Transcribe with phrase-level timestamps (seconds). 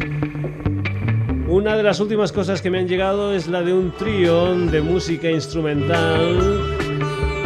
[1.47, 4.81] Una de las últimas cosas que me han llegado es la de un trío de
[4.81, 6.37] música instrumental.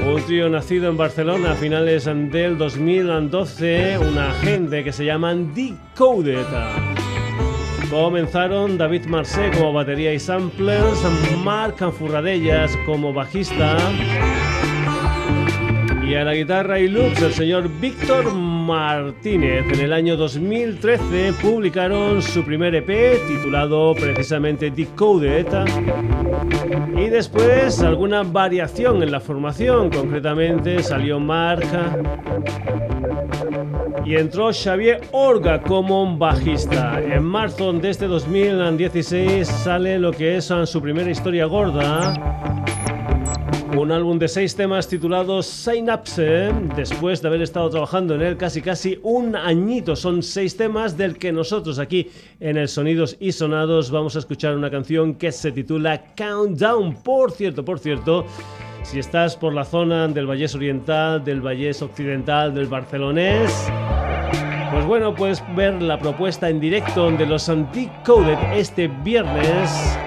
[0.06, 6.46] Un trío nacido en Barcelona a finales del 2012, una gente que se llaman Decoded.
[7.90, 11.00] Comenzaron David Marcé como batería y samplers,
[11.44, 13.78] Marc Anfurradellas como bajista
[16.06, 19.66] y a la guitarra y loops el señor Víctor Martínez.
[19.74, 25.48] En el año 2013 publicaron su primer EP titulado precisamente Decoded
[26.96, 31.98] y después alguna variación en la formación, concretamente salió Marca
[34.04, 37.02] y entró Xavier Orga como bajista.
[37.02, 42.14] En marzo de este 2016 sale lo que es su primera historia gorda.
[43.78, 48.62] Un álbum de seis temas titulado Synapse, después de haber estado trabajando en él casi
[48.62, 49.98] casi un añito.
[49.98, 54.56] Son seis temas del que nosotros aquí en el Sonidos y Sonados vamos a escuchar
[54.56, 57.04] una canción que se titula Countdown.
[57.04, 58.26] Por cierto, por cierto,
[58.86, 63.52] si estás por la zona del Vallés Oriental, del Vallés Occidental, del Barcelonés,
[64.72, 67.52] pues bueno, puedes ver la propuesta en directo de los
[68.06, 69.98] Coded este viernes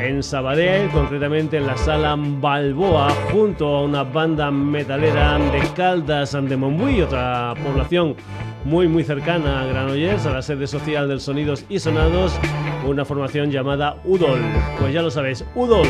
[0.00, 6.56] en Sabadell, concretamente en la sala Balboa, junto a una banda metalera de Caldas de
[6.56, 8.16] Montbui, otra población
[8.64, 12.36] muy muy cercana a Granollers, a la sede social del Sonidos y Sonados,
[12.84, 14.40] una formación llamada Udol.
[14.80, 15.86] Pues ya lo sabéis, Udol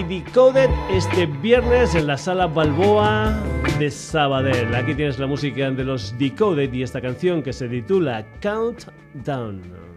[0.00, 3.38] y Decoded este viernes en la sala Balboa
[3.78, 4.74] de Sabadell.
[4.74, 9.89] Aquí tienes la música de los Decoded y esta canción que se titula Countdown.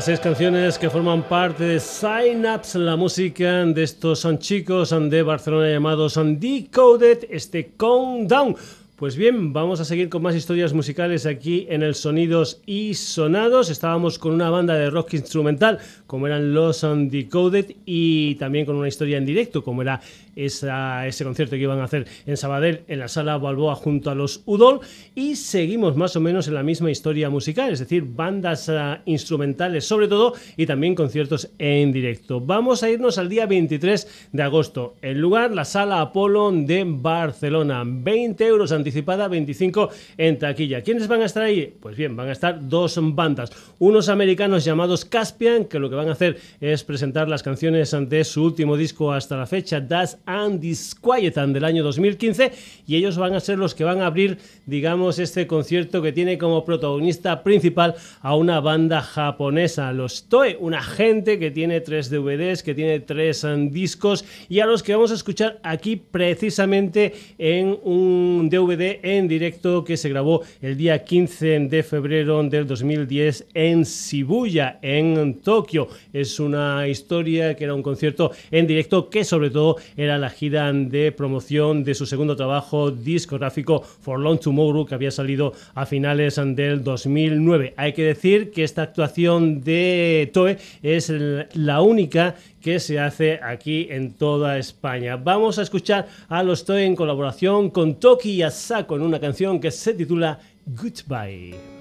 [0.00, 5.70] Seis canciones que forman parte de Synapse, la música de estos son chicos de Barcelona
[5.70, 8.56] llamados Decoded, este Countdown.
[8.96, 13.70] Pues bien, vamos a seguir con más historias musicales aquí en el Sonidos y Sonados.
[13.70, 18.88] Estábamos con una banda de rock instrumental como eran los Decoded y también con una
[18.88, 20.00] historia en directo como era
[20.36, 24.42] ese concierto que iban a hacer en Sabadell, en la sala Balboa junto a los
[24.46, 24.80] Udol.
[25.14, 29.86] Y seguimos más o menos en la misma historia musical, es decir, bandas ah, instrumentales
[29.86, 32.40] sobre todo y también conciertos en directo.
[32.40, 34.96] Vamos a irnos al día 23 de agosto.
[35.02, 37.82] El lugar, la sala Apolo de Barcelona.
[37.86, 40.82] 20 euros anticipada, 25 en taquilla.
[40.82, 41.74] ¿Quiénes van a estar ahí?
[41.80, 43.50] Pues bien, van a estar dos bandas.
[43.78, 48.24] Unos americanos llamados Caspian, que lo que van a hacer es presentar las canciones de
[48.24, 52.52] su último disco hasta la fecha, Das and Disquietan del año 2015
[52.86, 56.38] y ellos van a ser los que van a abrir, digamos, este concierto que tiene
[56.38, 62.62] como protagonista principal a una banda japonesa, los Toe, una gente que tiene tres DVDs,
[62.62, 67.78] que tiene tres um, discos y a los que vamos a escuchar aquí precisamente en
[67.82, 73.82] un DVD en directo que se grabó el día 15 de febrero del 2010 en
[73.82, 75.88] Shibuya, en Tokio.
[76.12, 80.72] Es una historia que era un concierto en directo que sobre todo era la gira
[80.72, 86.36] de promoción de su segundo trabajo discográfico For Long Tomorrow que había salido a finales
[86.36, 87.74] del 2009.
[87.76, 91.12] Hay que decir que esta actuación de Toe es
[91.54, 95.16] la única que se hace aquí en toda España.
[95.16, 99.70] Vamos a escuchar a los Toe en colaboración con Toki Asako en una canción que
[99.70, 101.73] se titula Goodbye.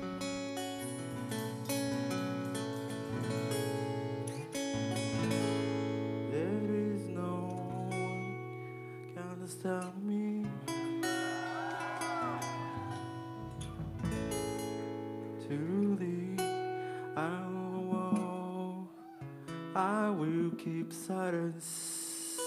[20.56, 22.38] Keep silence.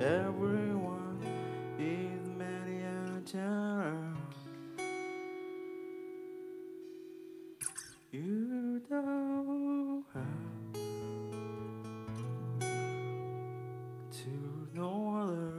[0.00, 1.18] Everyone
[1.78, 4.16] is many a time.
[8.10, 10.72] You don't have
[14.12, 15.53] to know others.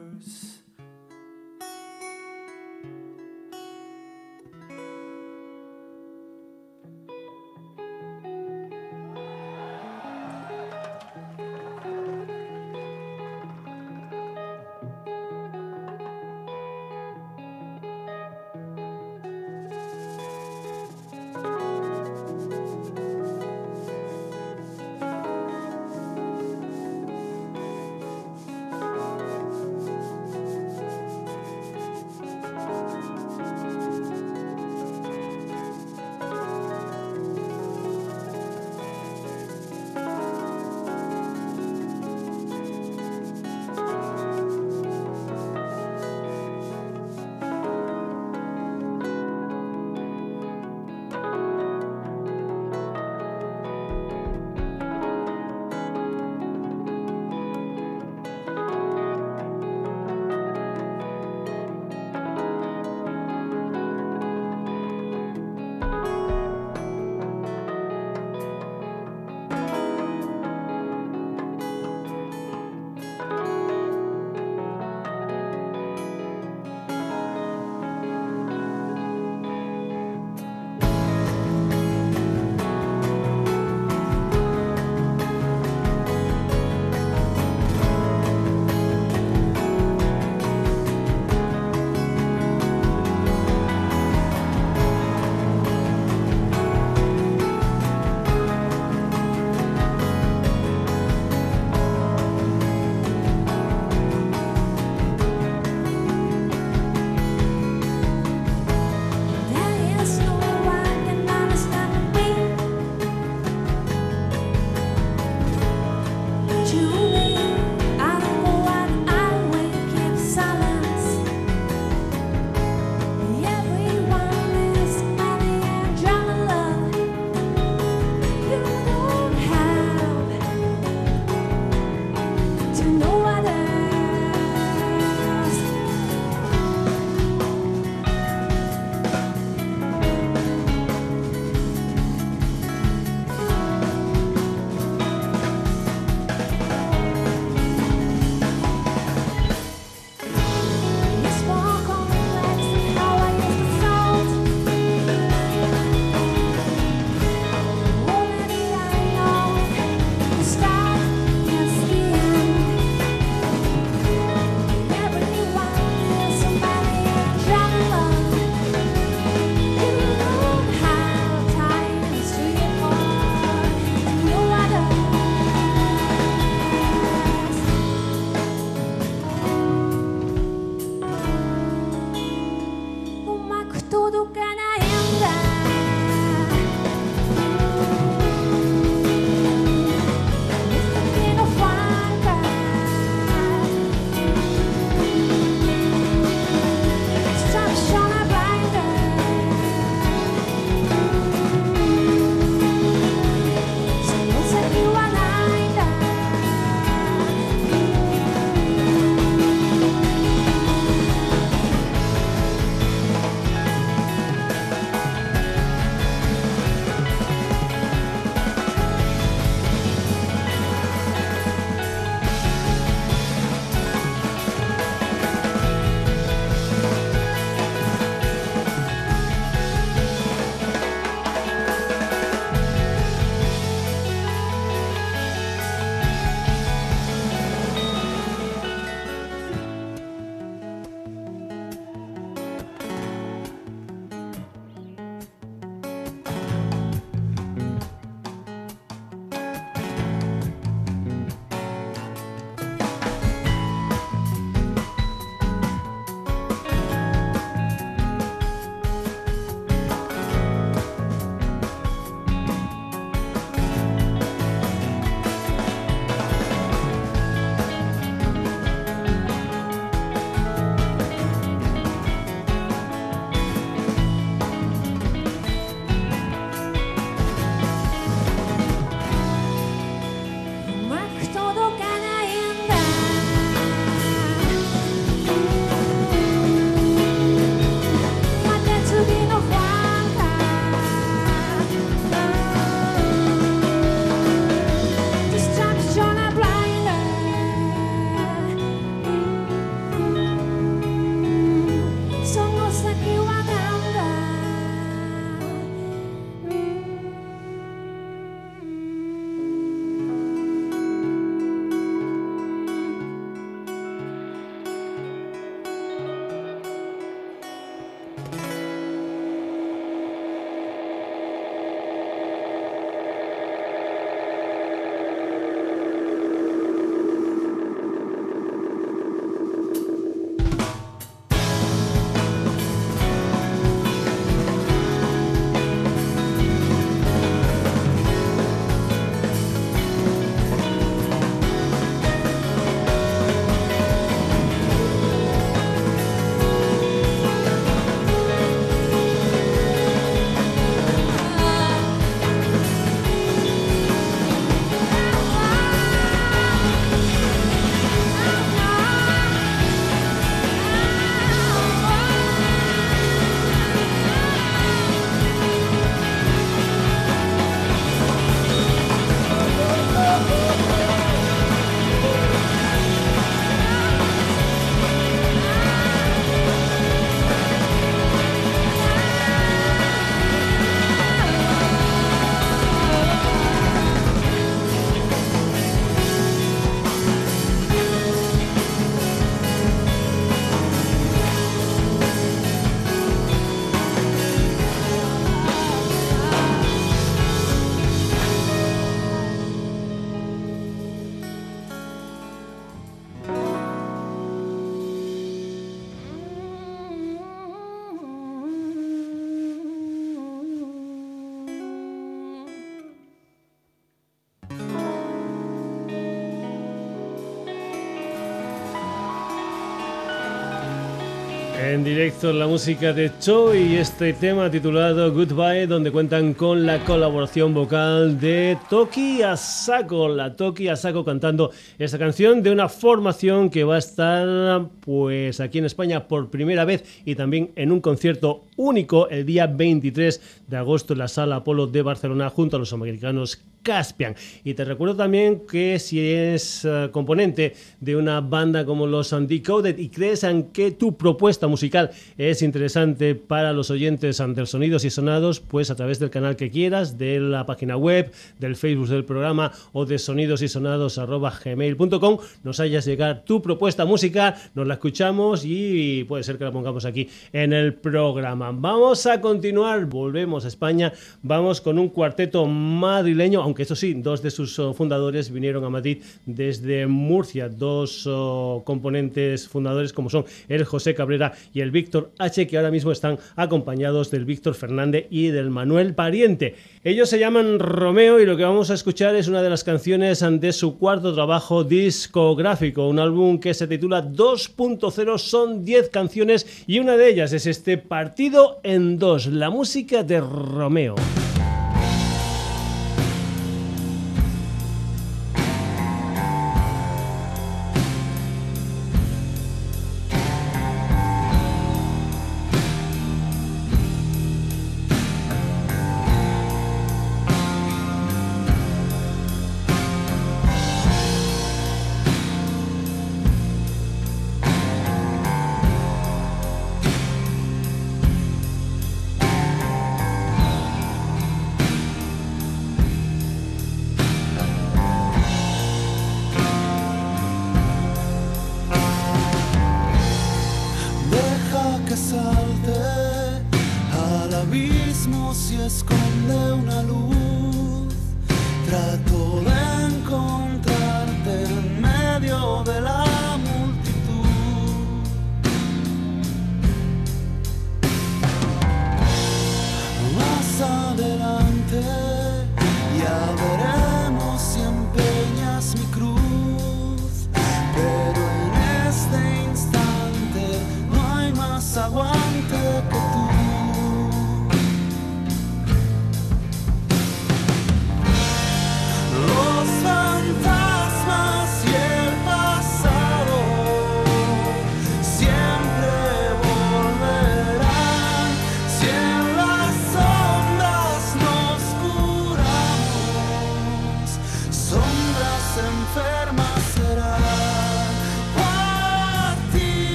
[422.06, 427.52] Directo la música de Cho y este tema titulado Goodbye, donde cuentan con la colaboración
[427.56, 433.78] vocal de Toki Asako, la Toki Asako cantando esta canción de una formación que va
[433.78, 439.10] a estar pues aquí en España por primera vez y también en un concierto único
[439.10, 443.41] el día 23 de agosto en la Sala Apolo de Barcelona junto a los americanos
[443.65, 444.15] Caspian.
[444.43, 449.80] Y te recuerdo también que si es eh, componente de una banda como los Undecoded
[449.80, 454.91] y crees en que tu propuesta musical es interesante para los oyentes ante sonidos y
[454.91, 459.04] sonados, pues a través del canal que quieras, de la página web, del Facebook del
[459.04, 460.99] programa o de sonidos y sonados
[461.43, 466.51] gmail.com, nos hayas llegar tu propuesta musical, nos la escuchamos y puede ser que la
[466.51, 468.51] pongamos aquí en el programa.
[468.54, 474.22] Vamos a continuar, volvemos a España, vamos con un cuarteto madrileño, aunque eso sí, dos
[474.22, 480.26] de sus oh, fundadores vinieron a Madrid desde Murcia, dos oh, componentes fundadores como son
[480.50, 485.08] el José Cabrera y el Víctor H, que ahora mismo están acompañados del Víctor Fernández
[485.10, 486.56] y del Manuel Pariente.
[486.84, 490.20] Ellos se llaman Romeo y lo que vamos a escuchar es una de las canciones
[490.20, 496.80] de su cuarto trabajo discográfico, un álbum que se titula 2.0, son 10 canciones y
[496.80, 500.96] una de ellas es este Partido en dos, la música de Romeo.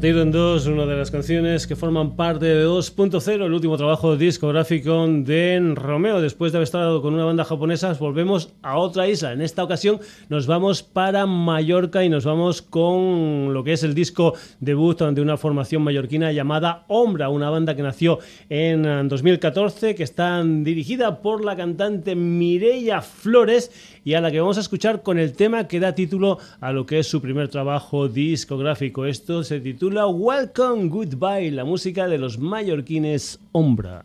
[0.00, 4.16] Partido en dos, una de las canciones que forman parte de 2.0, el último trabajo
[4.16, 6.22] discográfico de Romeo.
[6.22, 9.34] Después de haber estado con una banda japonesa, volvemos a otra isla.
[9.34, 13.92] En esta ocasión nos vamos para Mallorca y nos vamos con lo que es el
[13.92, 20.02] disco debut de una formación mallorquina llamada Ombra, una banda que nació en 2014, que
[20.02, 25.18] está dirigida por la cantante Mireia Flores y a la que vamos a escuchar con
[25.18, 29.06] el tema que da título a lo que es su primer trabajo discográfico.
[29.06, 34.04] Esto se titula Welcome Goodbye, la música de los mallorquines Ombra.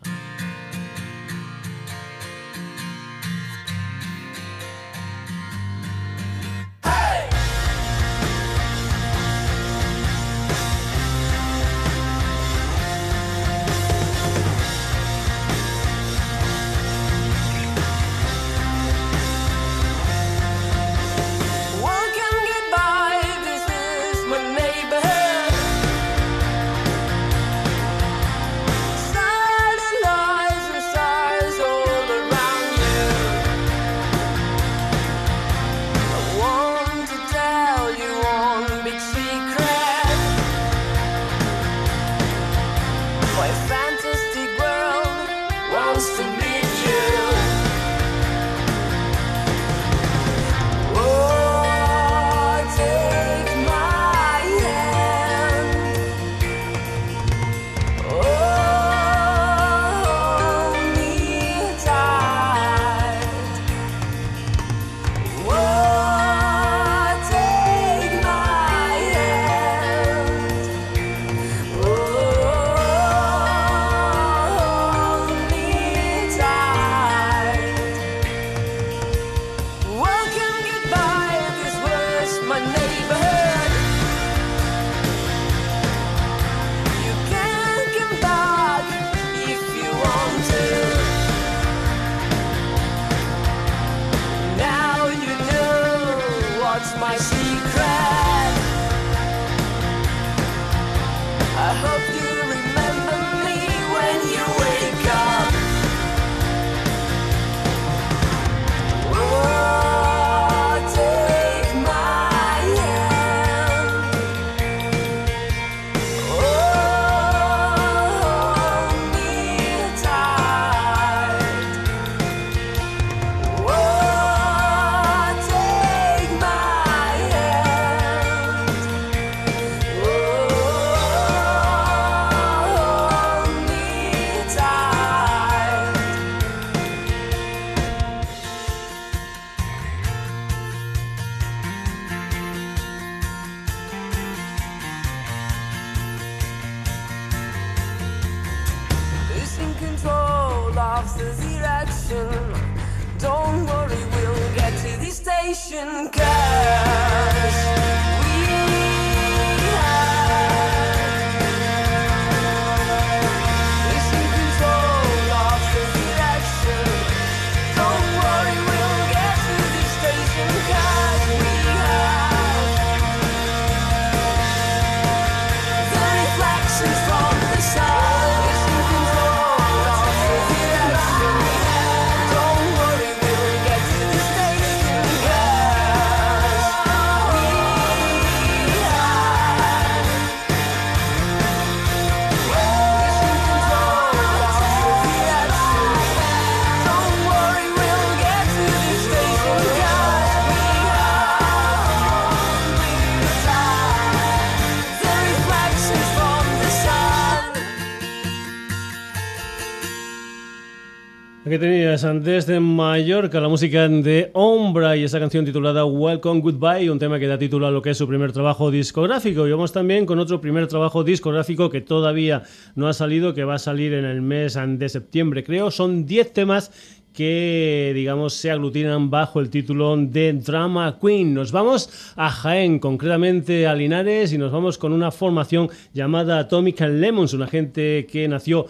[211.95, 217.27] Desde Mallorca la música de Ombra y esa canción titulada Welcome Goodbye, un tema que
[217.27, 219.47] da título a lo que es su primer trabajo discográfico.
[219.47, 222.43] Y vamos también con otro primer trabajo discográfico que todavía
[222.75, 225.71] no ha salido, que va a salir en el mes de septiembre, creo.
[225.71, 226.69] Son 10 temas
[227.13, 231.33] que, digamos, se aglutinan bajo el título de Drama Queen.
[231.33, 236.81] Nos vamos a Jaén, concretamente a Linares, y nos vamos con una formación llamada Atomic
[236.81, 238.65] Lemons, una gente que nació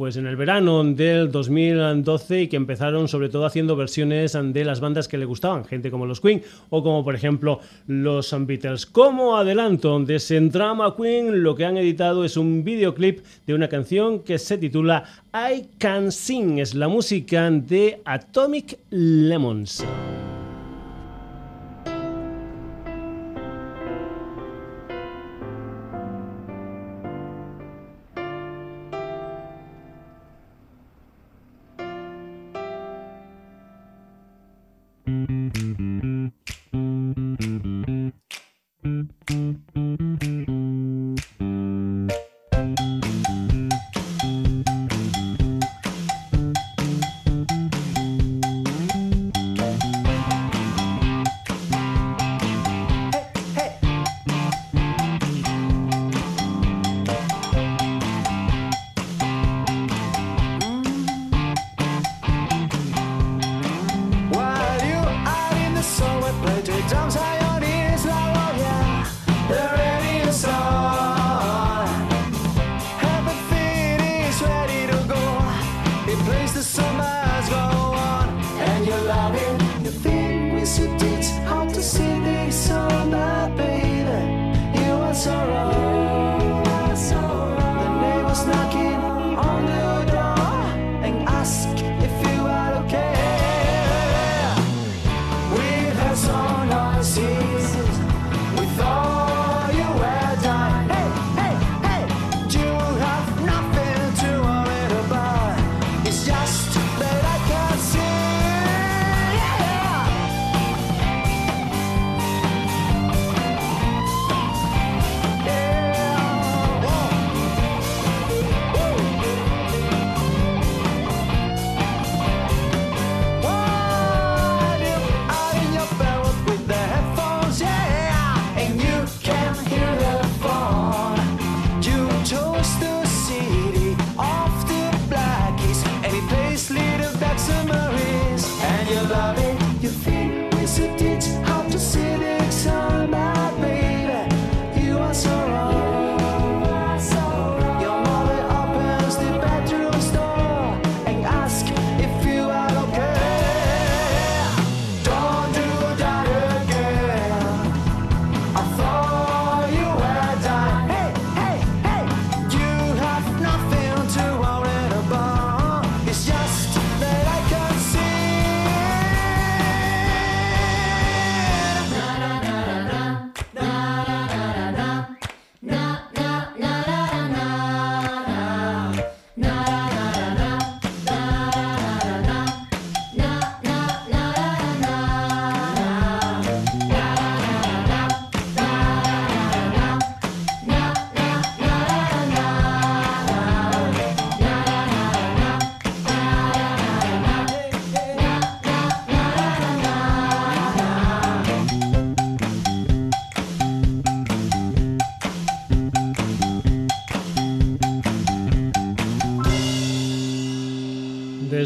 [0.00, 4.80] pues en el verano del 2012 y que empezaron sobre todo haciendo versiones de las
[4.80, 8.86] bandas que le gustaban, gente como los Queen o como por ejemplo los Beatles.
[8.86, 13.68] Como adelanto de ese drama Queen, lo que han editado es un videoclip de una
[13.68, 19.84] canción que se titula I Can Sing, es la música de Atomic Lemons.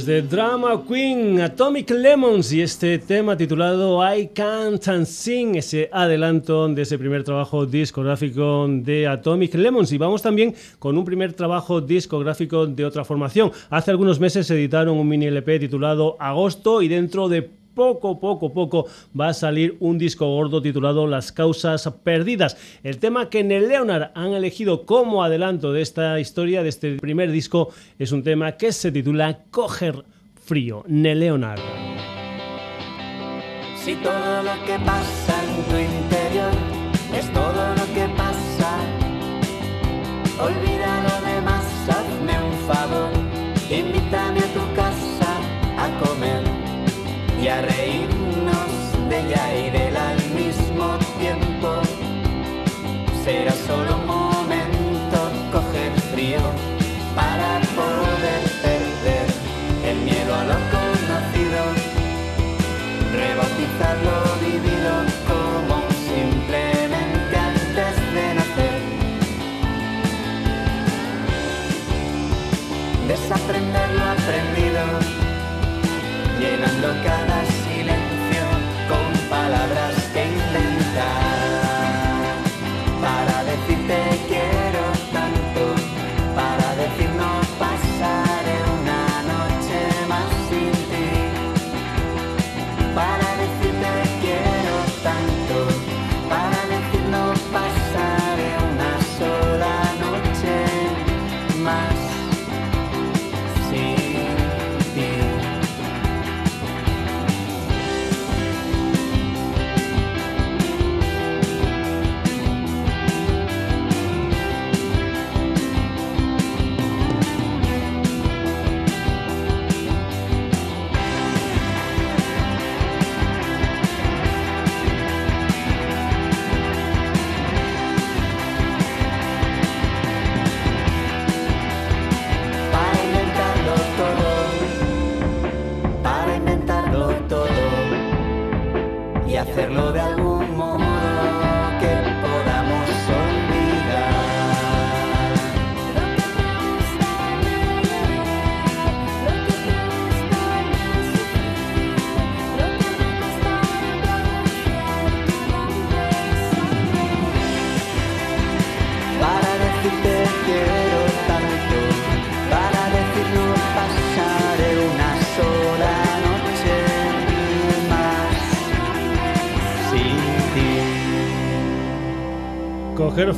[0.06, 6.68] De Drama Queen, Atomic Lemons y este tema titulado I Can't and Sing, ese adelanto
[6.68, 9.92] de ese primer trabajo discográfico de Atomic Lemons.
[9.92, 13.52] Y vamos también con un primer trabajo discográfico de otra formación.
[13.70, 18.86] Hace algunos meses editaron un mini LP titulado Agosto y dentro de poco, poco, poco
[19.18, 22.56] va a salir un disco gordo titulado Las causas perdidas.
[22.82, 26.96] El tema que en el Leonard han elegido como adelanto de esta historia, de este
[26.96, 30.04] primer disco, es un tema que se titula Coger
[30.44, 30.84] frío.
[30.88, 31.60] Leonard.
[33.76, 36.52] Si todo lo que pasa en tu interior
[37.12, 38.78] es todo lo que pasa,
[47.44, 48.70] y a reírnos
[49.10, 51.68] de ella y de él al mismo tiempo.
[53.22, 55.18] Será solo un momento
[55.52, 56.40] coger frío
[57.14, 59.26] para poder perder
[59.90, 61.60] el miedo a lo conocido,
[63.12, 64.94] rebautizar lo vivido
[65.28, 65.76] como
[66.08, 68.80] simplemente antes de nacer.
[73.06, 75.23] Desaprender lo aprendido,
[76.44, 77.53] llenando cada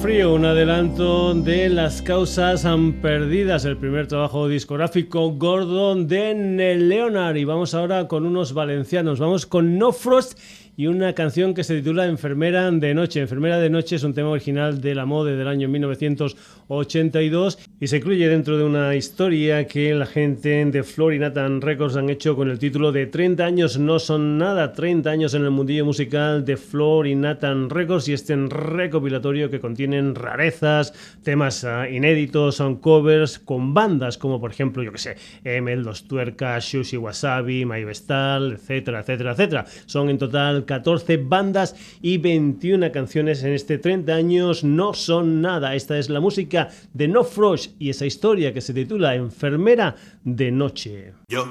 [0.07, 2.65] un adelanto de las causas
[3.03, 7.35] perdidas, el primer trabajo discográfico Gordon de Leonard.
[7.35, 10.39] Y vamos ahora con unos valencianos, vamos con No Frost
[10.77, 13.21] y una canción que se titula Enfermera de Noche.
[13.21, 17.97] Enfermera de Noche es un tema original de la mode del año 1982 y se
[17.97, 22.37] incluye dentro de una historia que la gente de Flor y Nathan Records han hecho
[22.37, 26.45] con el título de 30 años no son nada, 30 años en el mundillo musical
[26.45, 32.77] de Flor y Nathan Records y este recopilatorio que contienen rarezas, temas ah, inéditos, son
[32.77, 37.83] covers con bandas como por ejemplo, yo que sé, Emel, Los Tuercas, Shushi Wasabi, My
[37.85, 39.65] Vestal, etcétera, etcétera, etcétera.
[39.87, 45.75] Son en total 14 bandas y 21 canciones en este 30 años no son nada.
[45.75, 50.51] Esta es la música de No Frost y esa historia que se titula Enfermera de
[50.51, 51.15] Noche.
[51.29, 51.47] Yo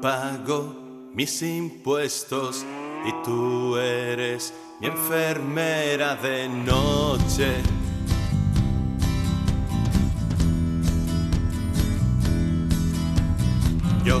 [0.00, 2.64] pago mis impuestos
[3.04, 7.54] y tú eres mi enfermera de noche.
[14.04, 14.20] Yo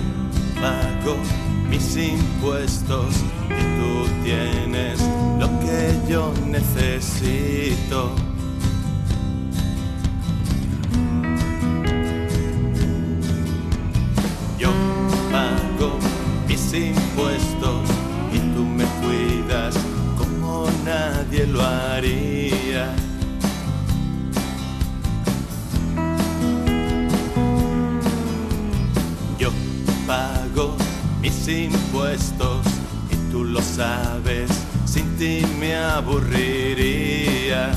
[0.60, 1.16] pago
[1.68, 3.14] mis impuestos
[4.28, 5.00] tienes
[5.38, 8.14] lo que yo necesito.
[14.58, 14.70] Yo
[15.32, 15.98] pago
[16.46, 17.88] mis impuestos
[18.34, 19.74] y tú me cuidas
[20.18, 22.94] como nadie lo haría.
[29.38, 29.50] Yo
[30.06, 30.76] pago
[31.22, 32.57] mis impuestos
[33.78, 34.50] sabes,
[34.86, 37.70] sin ti me aburriría.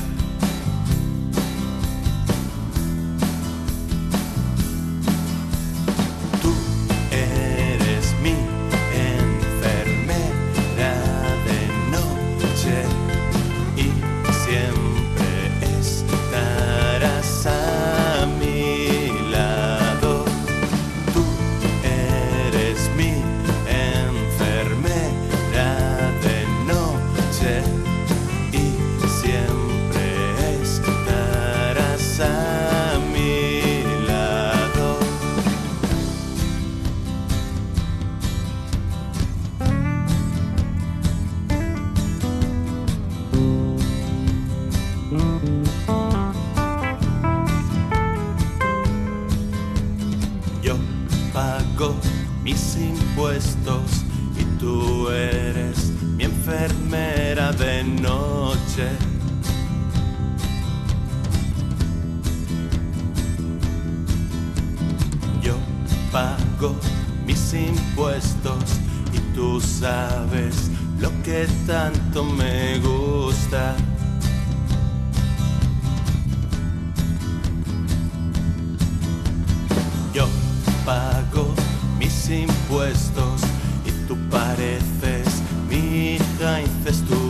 [66.62, 66.76] Pago
[67.26, 68.64] mis impuestos
[69.12, 73.76] y tú sabes lo que tanto me gusta.
[80.14, 80.28] Yo
[80.86, 81.54] pago
[81.98, 83.42] mis impuestos
[83.86, 87.21] y tú pareces mi hija incestuosa.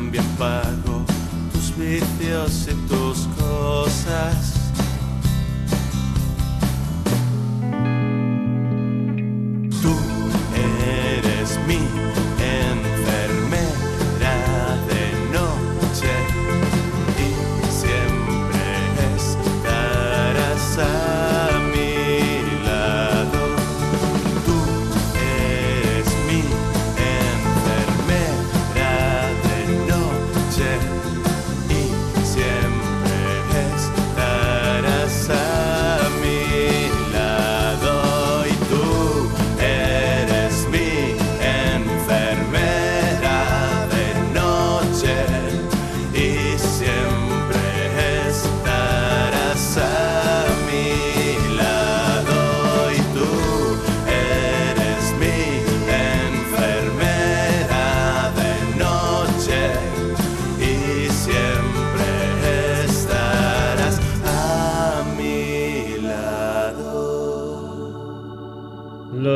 [0.00, 1.04] También pago
[1.52, 4.59] tus vicios y tus cosas.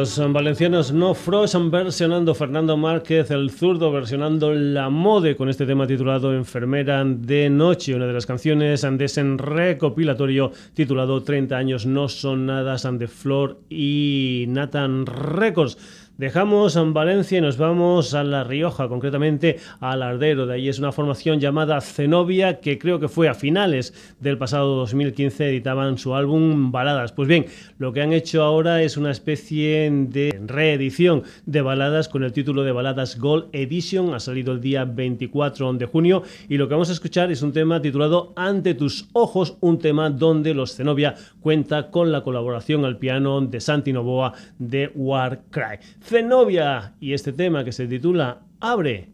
[0.04, 5.86] Los valencianos No Frost versionando Fernando Márquez, el zurdo versionando La Mode con este tema
[5.86, 12.10] titulado Enfermera de Noche, una de las canciones de ese recopilatorio titulado 30 años no
[12.10, 15.78] son nada, de Flor y Nathan Records.
[16.16, 20.46] Dejamos en Valencia y nos vamos a La Rioja, concretamente a Lardero.
[20.46, 24.76] De ahí es una formación llamada Zenobia, que creo que fue a finales del pasado
[24.76, 27.10] 2015, editaban su álbum Baladas.
[27.10, 27.46] Pues bien,
[27.78, 32.62] lo que han hecho ahora es una especie de reedición de baladas con el título
[32.62, 34.14] de Baladas Gold Edition.
[34.14, 37.52] Ha salido el día 24 de junio y lo que vamos a escuchar es un
[37.52, 42.98] tema titulado Ante tus ojos, un tema donde los Zenobia cuenta con la colaboración al
[42.98, 46.03] piano de Santi Novoa de Warcry.
[46.04, 49.10] Zenobia y este tema que se titula Abre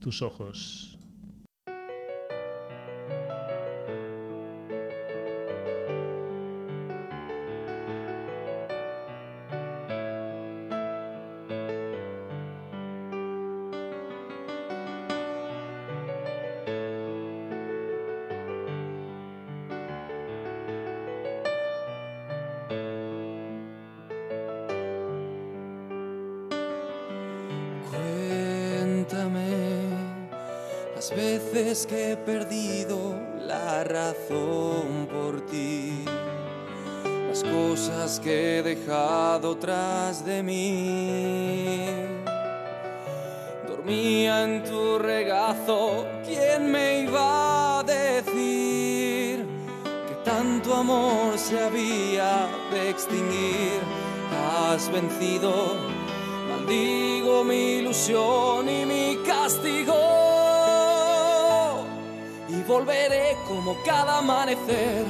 [0.00, 0.89] tus ojos.
[31.12, 33.14] Que he perdido
[33.46, 36.04] la razón por ti,
[37.28, 41.86] las cosas que he dejado tras de mí.
[43.66, 49.44] Dormía en tu regazo, ¿quién me iba a decir
[50.08, 53.80] que tanto amor se había de extinguir?
[54.62, 55.74] Has vencido,
[56.48, 59.99] maldigo mi ilusión y mi castigo
[62.70, 65.04] volveré como cada amanecer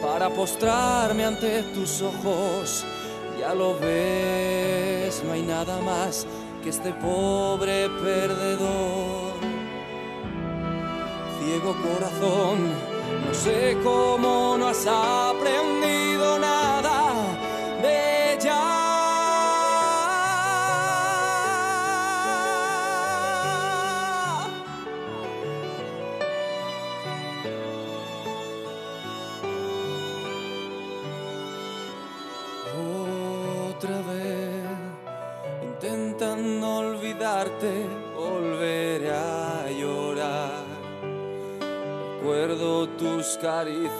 [0.00, 2.84] para postrarme ante tus ojos.
[3.38, 6.26] Ya lo ves, no hay nada más
[6.62, 9.34] que este pobre perdedor.
[11.38, 12.72] Ciego corazón,
[13.26, 15.73] no sé cómo no has aprendido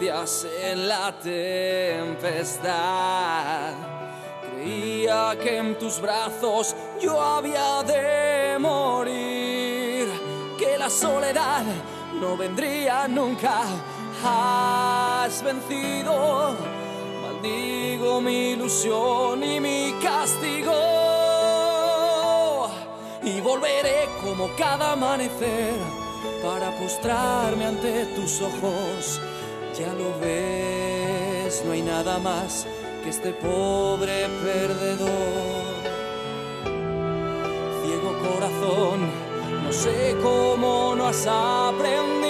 [0.00, 2.64] en la tempestad.
[4.50, 10.08] Creía que en tus brazos yo había de morir,
[10.58, 11.62] que la soledad
[12.20, 13.62] no vendría nunca.
[14.24, 16.56] Has vencido,
[17.22, 20.72] maldigo mi ilusión y mi castigo
[23.22, 25.74] y volveré como cada amanecer
[26.42, 29.20] para postrarme ante tus ojos.
[29.84, 32.66] Ya lo ves, no hay nada más
[33.02, 35.74] que este pobre perdedor.
[37.84, 39.10] Ciego corazón,
[39.62, 42.23] no sé cómo no has aprendido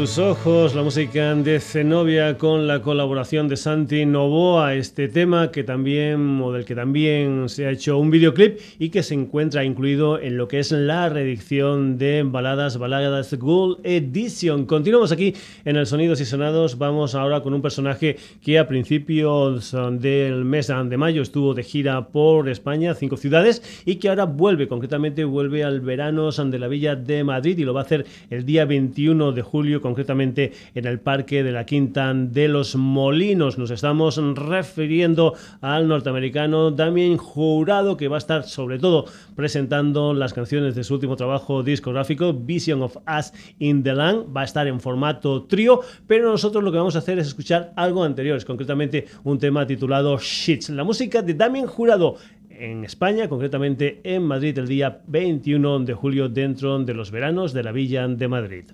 [0.00, 5.62] tus ojos, la música de Zenobia con la colaboración de Santi Novoa, este tema que
[5.62, 10.18] también, o del que también se ha hecho un videoclip y que se encuentra incluido
[10.18, 14.64] en lo que es la reedición de Baladas, Baladas Gold Edition.
[14.64, 15.34] Continuamos aquí
[15.66, 20.68] en el Sonidos y Sonados, vamos ahora con un personaje que a principios del mes
[20.68, 25.62] de mayo estuvo de gira por España, cinco ciudades, y que ahora vuelve, concretamente vuelve
[25.62, 29.32] al verano de la Villa de Madrid y lo va a hacer el día 21
[29.32, 33.58] de julio, concretamente en el Parque de la Quinta de los Molinos.
[33.58, 40.32] Nos estamos refiriendo al norteamericano Damien Jurado, que va a estar sobre todo presentando las
[40.32, 44.34] canciones de su último trabajo discográfico, Vision of Us in the Land.
[44.34, 47.72] Va a estar en formato trío, pero nosotros lo que vamos a hacer es escuchar
[47.74, 50.70] algo anterior, es concretamente un tema titulado Shits.
[50.70, 52.14] La música de Damien Jurado
[52.60, 57.62] en España, concretamente en Madrid, el día 21 de julio, dentro de los veranos de
[57.62, 58.64] la Villa de Madrid.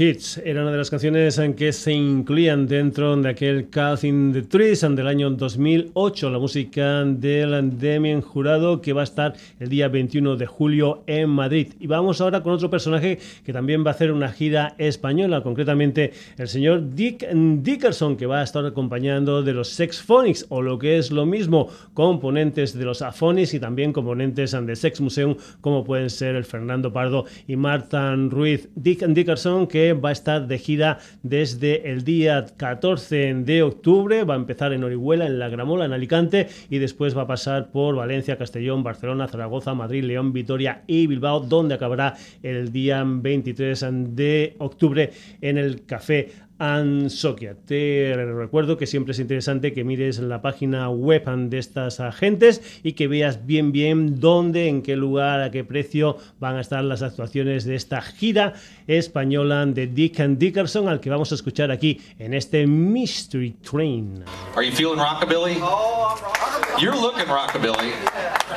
[0.00, 4.32] Sheets era una de las canciones en que se incluían dentro de aquel Cast in
[4.32, 9.68] the Trees del año 2008, la música del Demian Jurado que va a estar el
[9.68, 11.74] día 21 de julio en Madrid.
[11.78, 16.14] Y vamos ahora con otro personaje que también va a hacer una gira española, concretamente
[16.38, 20.78] el señor Dick Dickerson, que va a estar acompañando de los Sex Phonics, o lo
[20.78, 25.84] que es lo mismo, componentes de los Aphonics y también componentes de Sex Museum, como
[25.84, 28.70] pueden ser el Fernando Pardo y Marta Ruiz.
[28.74, 34.34] Dick Dickerson que va a estar de gira desde el día 14 de octubre, va
[34.34, 37.96] a empezar en Orihuela, en La Gramola, en Alicante, y después va a pasar por
[37.96, 44.56] Valencia, Castellón, Barcelona, Zaragoza, Madrid, León, Vitoria y Bilbao, donde acabará el día 23 de
[44.58, 45.10] octubre
[45.40, 46.30] en el Café
[46.60, 47.56] Ansokia.
[47.66, 52.92] Te recuerdo que siempre es interesante que mires la página web de estas agentes y
[52.92, 57.02] que veas bien bien dónde, en qué lugar, a qué precio van a estar las
[57.02, 58.52] actuaciones de esta gira
[58.86, 64.22] española de Dick and Dickerson al que vamos a escuchar aquí en este Mystery Train.
[64.54, 65.56] Are you feeling rockabilly?
[65.62, 66.82] Oh, rockabilly.
[66.82, 67.92] You're looking rockabilly.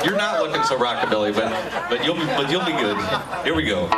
[0.04, 1.50] You're not looking so rockabilly, but
[1.88, 2.98] but you'll but you'll be good.
[3.44, 3.88] Here we go.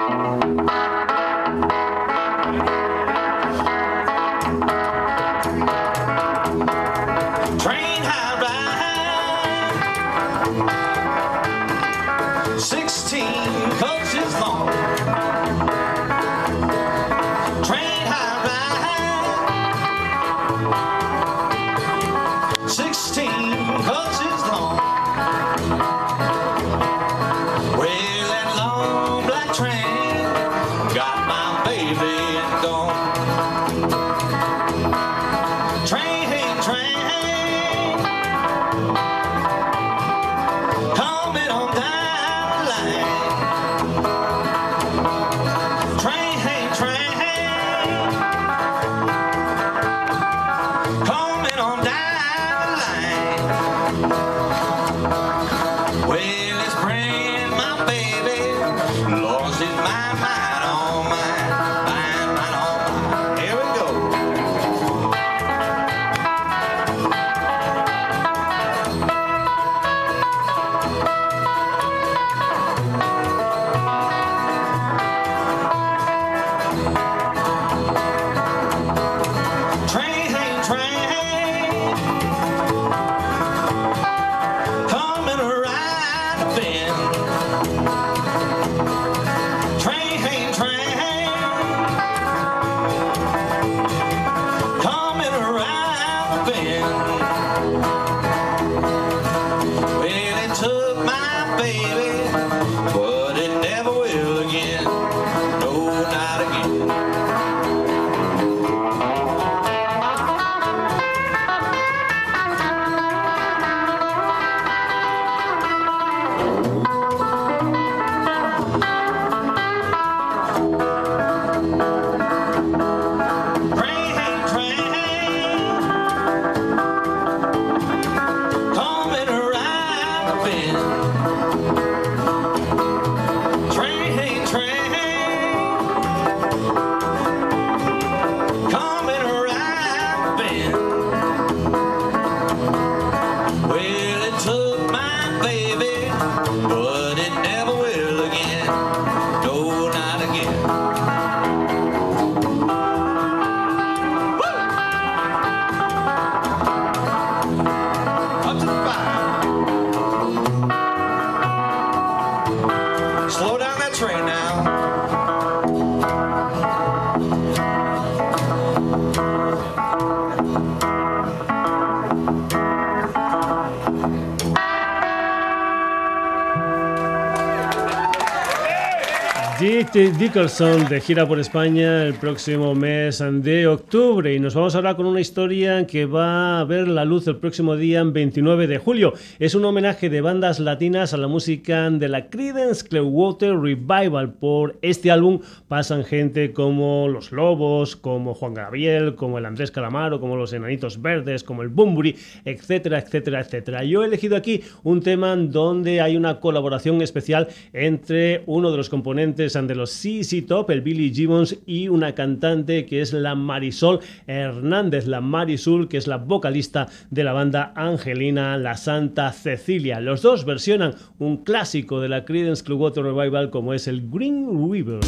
[180.18, 184.96] Dickerson de gira por España el próximo mes de octubre y nos vamos a hablar
[184.96, 189.12] con una historia que va a ver la luz el próximo día 29 de julio.
[189.38, 194.34] Es un homenaje de bandas latinas a la música de la Creedence Clearwater Revival.
[194.34, 200.20] Por este álbum pasan gente como Los Lobos, como Juan Gabriel, como el Andrés Calamaro,
[200.20, 203.84] como los Enanitos Verdes, como el Bumburi, etcétera, etcétera, etcétera.
[203.84, 208.88] Yo he elegido aquí un tema donde hay una colaboración especial entre uno de los
[208.88, 214.00] componentes de los CC Top, el Billy Gibbons y una cantante que es la Marisol
[214.26, 220.00] Hernández, la Marisol, que es la vocalista de la banda Angelina La Santa Cecilia.
[220.00, 225.00] Los dos versionan un clásico de la Creedence Clearwater Revival como es el Green River.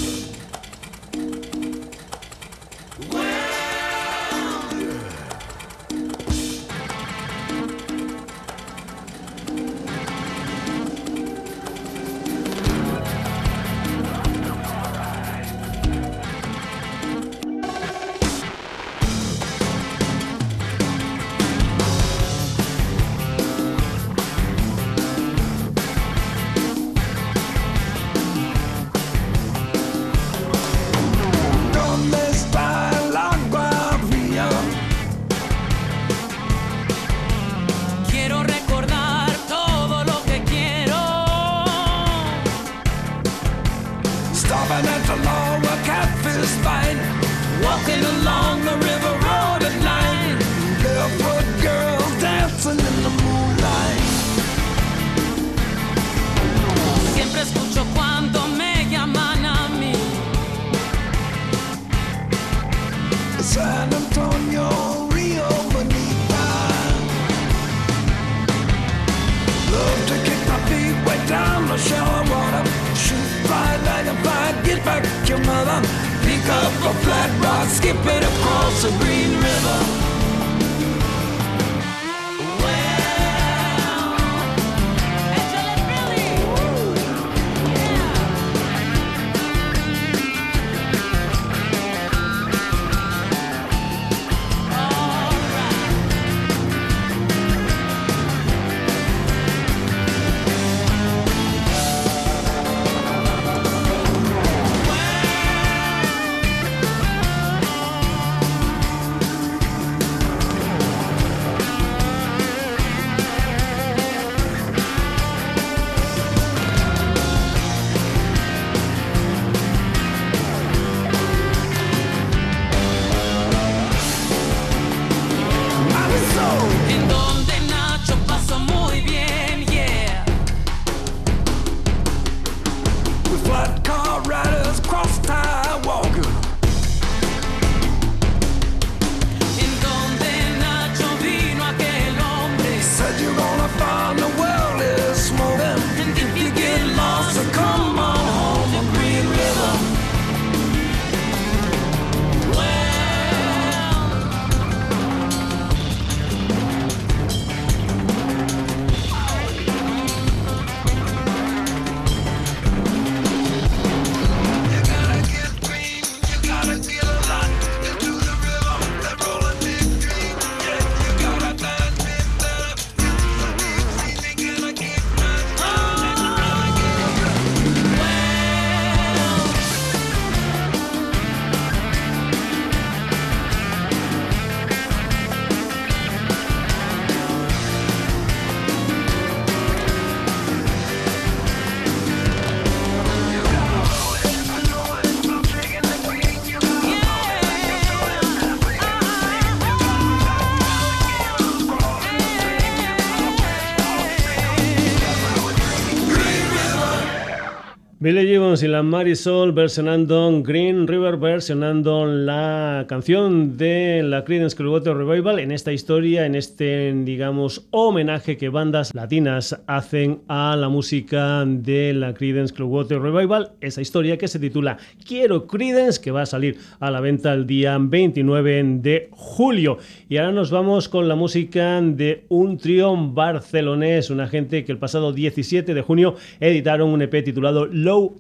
[208.59, 215.39] Gibbons y la Marisol versionando Green River, versionando la canción de la Creedence Clearwater Revival
[215.39, 221.93] en esta historia, en este, digamos, homenaje que bandas latinas hacen a la música de
[221.93, 223.53] la Creedence Clearwater Revival.
[223.61, 227.47] Esa historia que se titula Quiero Creedence, que va a salir a la venta el
[227.47, 229.79] día 29 de julio.
[230.09, 234.79] Y ahora nos vamos con la música de un trío barcelonés, una gente que el
[234.79, 238.17] pasado 17 de junio editaron un EP titulado Low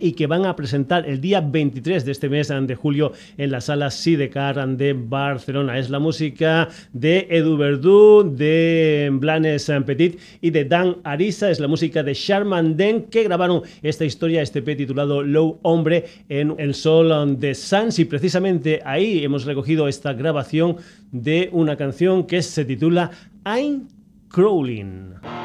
[0.00, 3.60] Y que van a presentar el día 23 de este mes de julio en la
[3.60, 5.78] sala Sidecar de Barcelona.
[5.78, 11.50] Es la música de Edu Verdú, de Blanes Petit y de Dan Arisa.
[11.50, 16.04] Es la música de Sharman Den que grabaron esta historia, este P titulado Low Hombre
[16.28, 20.76] en el Sol de Sans y precisamente ahí hemos recogido esta grabación
[21.10, 23.10] de una canción que se titula
[23.44, 23.88] I'm
[24.28, 25.41] Crawling.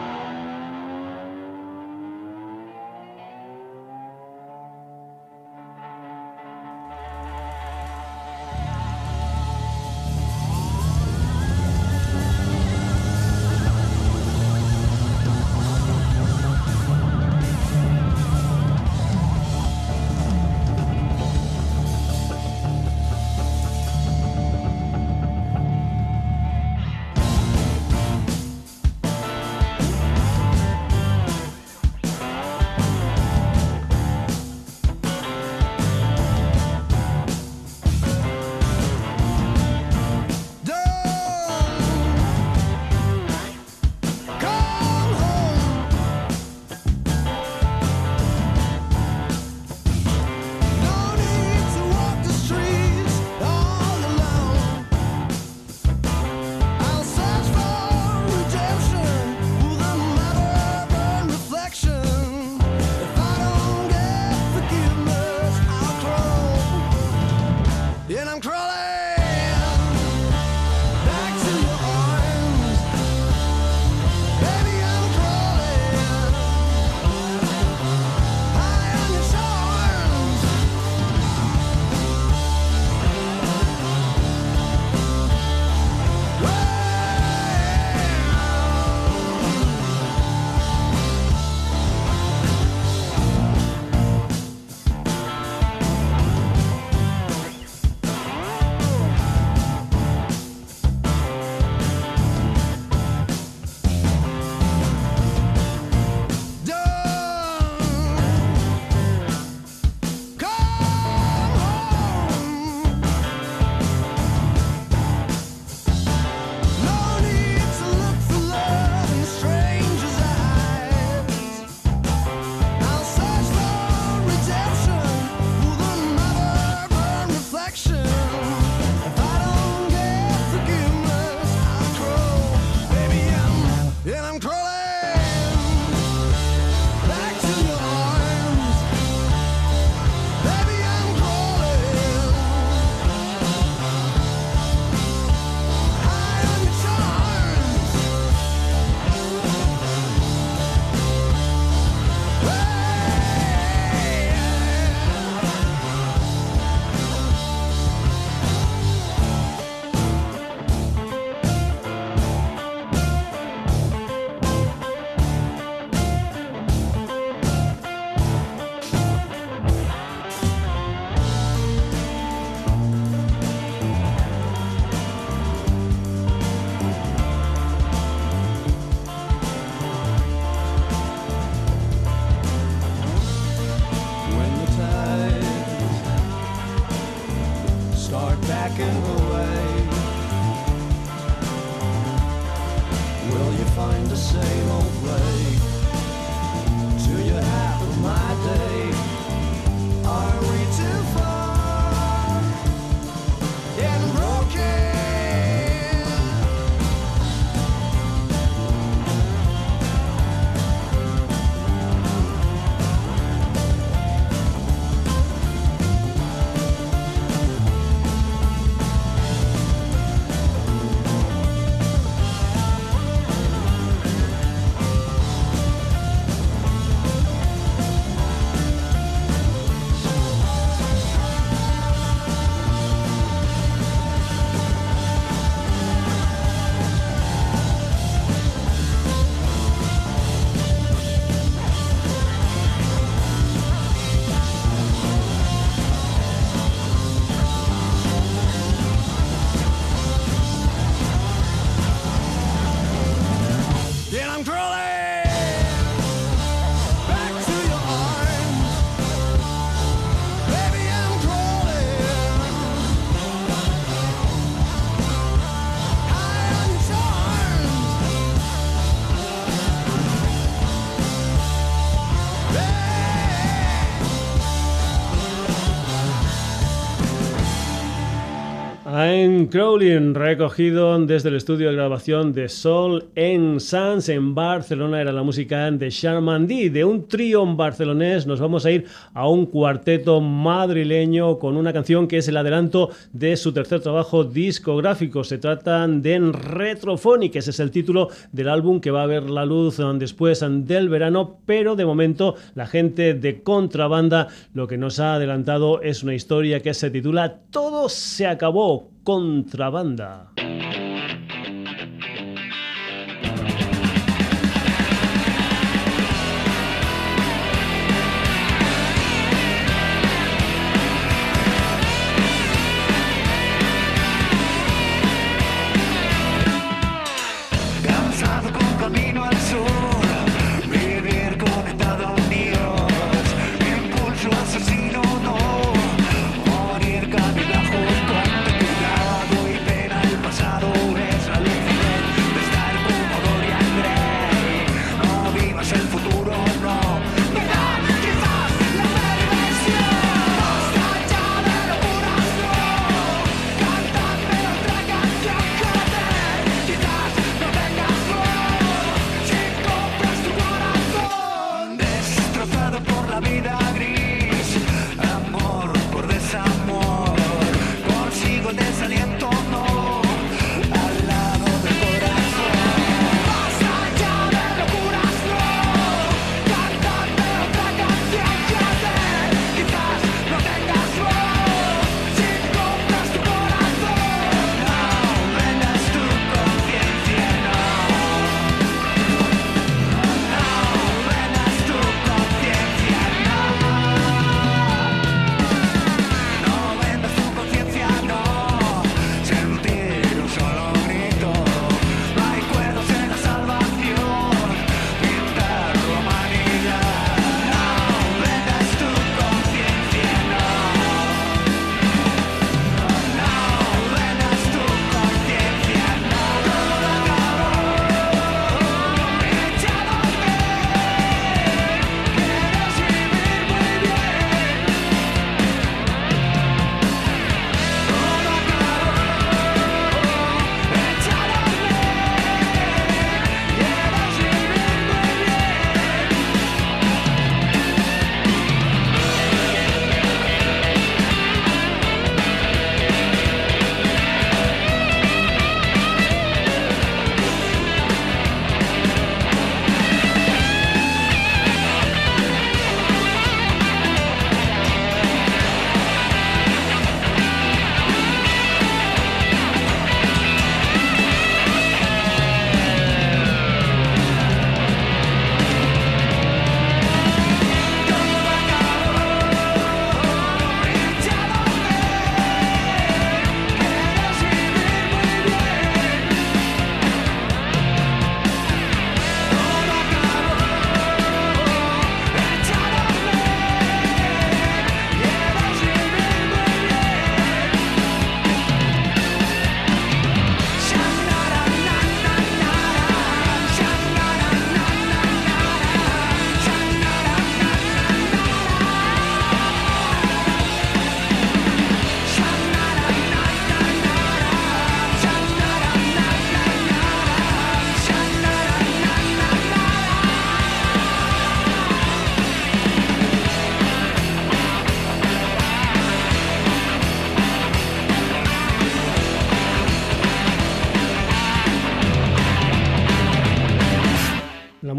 [279.49, 285.71] Recogido desde el estudio de grabación de Sol en Sans en Barcelona, era la música
[285.71, 286.69] de Sharman D.
[286.69, 292.09] De un trío barcelonés nos vamos a ir a un cuarteto madrileño con una canción
[292.09, 295.23] que es el adelanto de su tercer trabajo discográfico.
[295.23, 299.45] Se trata de Retrophonic, ese es el título del álbum que va a ver la
[299.45, 305.13] luz después del verano, pero de momento la gente de Contrabanda lo que nos ha
[305.13, 310.35] adelantado es una historia que se titula Todo se acabó Contrabanda.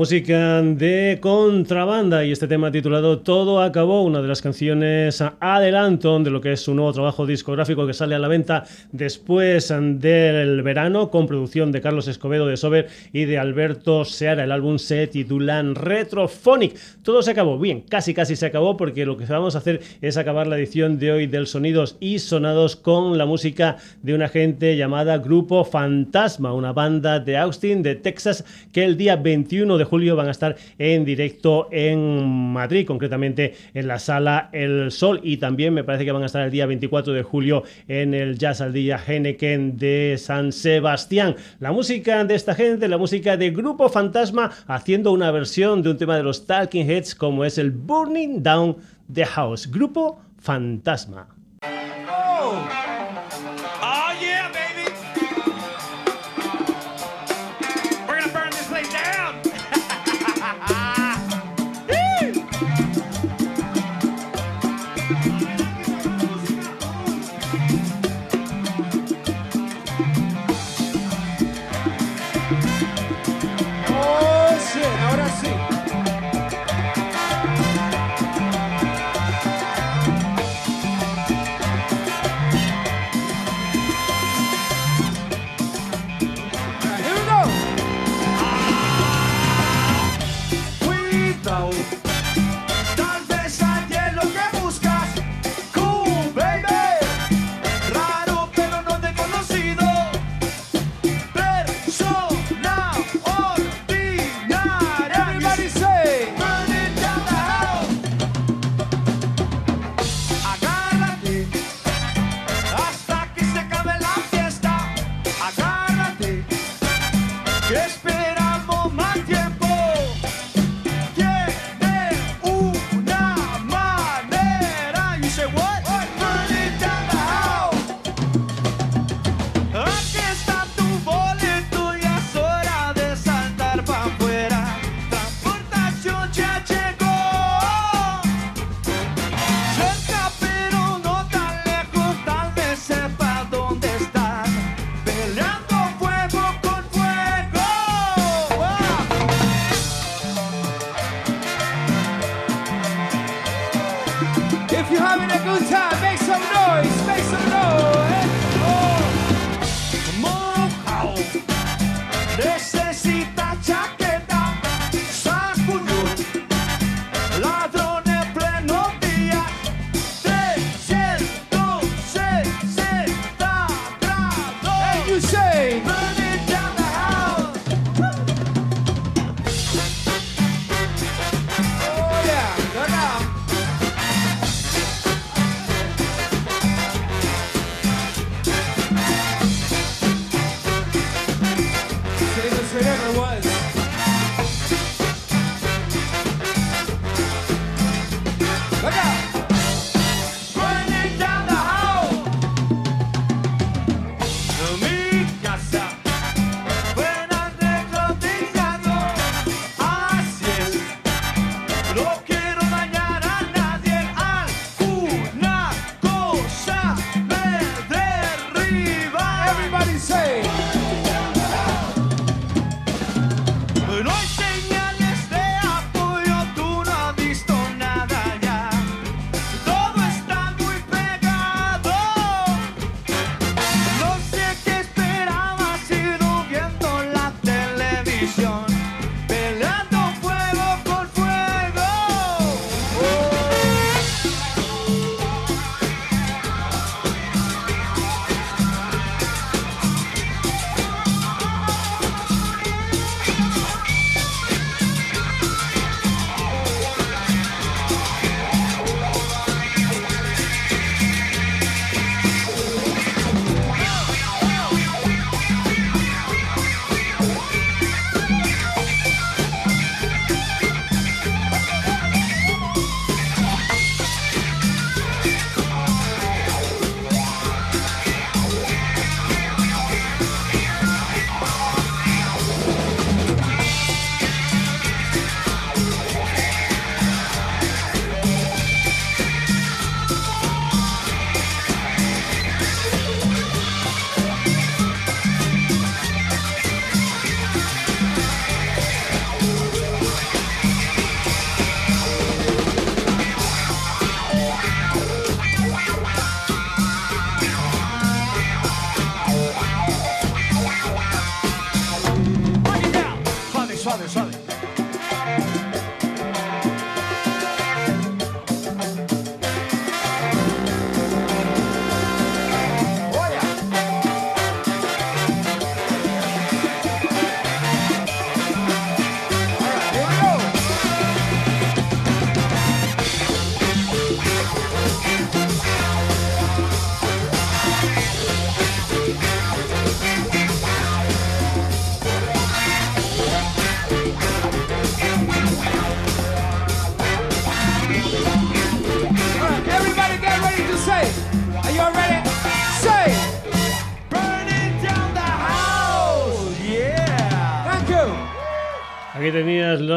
[0.09, 6.31] Música de contrabanda y este tema titulado Todo acabó, una de las canciones adelanto de
[6.31, 11.11] lo que es su nuevo trabajo discográfico que sale a la venta después del verano
[11.11, 14.45] con producción de Carlos Escobedo de Sober y de Alberto Seara.
[14.45, 16.75] El álbum se titula Retrophonic.
[17.03, 20.17] Todo se acabó, bien, casi casi se acabó porque lo que vamos a hacer es
[20.17, 24.75] acabar la edición de hoy del Sonidos y Sonados con la música de una gente
[24.79, 29.98] llamada Grupo Fantasma, una banda de Austin, de Texas, que el día 21 de julio
[30.17, 35.75] van a estar en directo en Madrid, concretamente en la sala El Sol y también
[35.75, 38.73] me parece que van a estar el día 24 de julio en el Jazz al
[38.73, 41.37] Día de San Sebastián.
[41.61, 45.97] La música de esta gente, la música de Grupo Fantasma haciendo una versión de un
[45.97, 48.77] tema de los Talking Heads como es el Burning Down
[49.13, 49.71] the House.
[49.71, 51.29] Grupo Fantasma.
[52.49, 52.88] suave,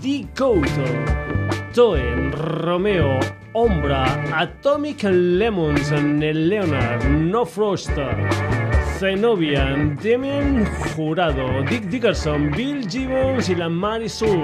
[0.02, 0.68] Decode,
[1.74, 3.18] Toen, Romeo,
[3.54, 4.04] Ombra,
[4.34, 8.63] Atomic Lemons, Leonard, No Froster.
[9.04, 10.64] Zenobian, Demian
[10.96, 14.42] Jurado, Dick Dickerson, Bill Gibbons y la Marisol,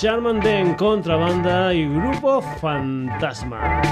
[0.00, 3.82] Sharman Den, Contrabanda y Grupo Fantasma.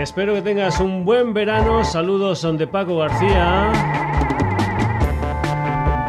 [0.00, 1.82] Espero que tengas un buen verano.
[1.82, 4.01] Saludos son de Paco García.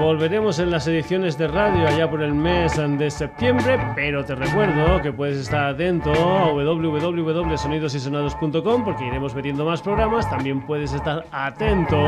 [0.04, 5.02] Volveremos en las ediciones de radio allá por el mes de septiembre, pero te recuerdo
[5.02, 10.30] que puedes estar atento a www.sonidosysonados.com porque iremos metiendo más programas.
[10.30, 12.06] También puedes estar atento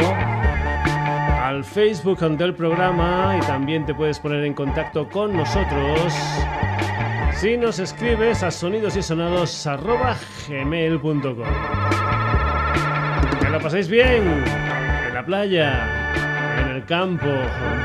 [1.41, 6.13] al Facebook del programa y también te puedes poner en contacto con nosotros
[7.31, 11.47] si nos escribes a sonidosysonados.gmail.com
[13.39, 14.43] Que lo paséis bien
[15.07, 16.04] en la playa
[16.75, 17.27] el campo,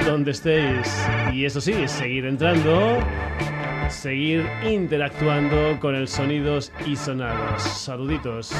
[0.04, 1.06] donde estéis.
[1.32, 2.98] Y eso sí, seguir entrando,
[3.88, 7.62] seguir interactuando con el sonidos y sonados.
[7.62, 8.52] Saluditos.